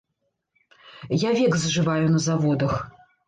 [1.27, 2.75] Я век зжываю на заводах.